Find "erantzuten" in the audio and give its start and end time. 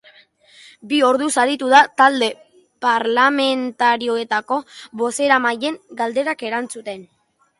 6.51-7.05